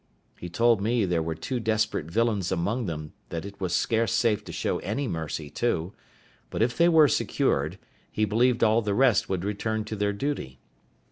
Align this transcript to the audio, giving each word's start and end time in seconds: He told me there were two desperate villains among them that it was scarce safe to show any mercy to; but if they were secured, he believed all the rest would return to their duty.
He 0.39 0.49
told 0.49 0.81
me 0.81 1.05
there 1.05 1.21
were 1.21 1.35
two 1.35 1.59
desperate 1.59 2.07
villains 2.09 2.51
among 2.51 2.87
them 2.87 3.13
that 3.29 3.45
it 3.45 3.61
was 3.61 3.71
scarce 3.75 4.11
safe 4.11 4.43
to 4.45 4.51
show 4.51 4.79
any 4.79 5.07
mercy 5.07 5.51
to; 5.51 5.93
but 6.49 6.63
if 6.63 6.75
they 6.75 6.89
were 6.89 7.07
secured, 7.07 7.77
he 8.11 8.25
believed 8.25 8.63
all 8.63 8.81
the 8.81 8.95
rest 8.95 9.29
would 9.29 9.43
return 9.45 9.83
to 9.83 9.95
their 9.95 10.11
duty. 10.11 10.57